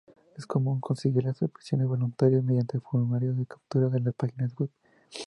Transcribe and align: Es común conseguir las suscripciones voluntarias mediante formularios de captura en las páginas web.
Es 0.35 0.47
común 0.47 0.79
conseguir 0.79 1.25
las 1.25 1.37
suscripciones 1.37 1.85
voluntarias 1.85 2.43
mediante 2.43 2.79
formularios 2.79 3.37
de 3.37 3.45
captura 3.45 3.85
en 3.95 4.03
las 4.05 4.15
páginas 4.15 4.51
web. 4.55 4.71